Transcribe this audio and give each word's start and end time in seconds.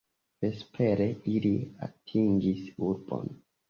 Vespere 0.45 1.07
ili 1.35 1.53
atingis 1.91 2.69
urbon. 2.93 3.35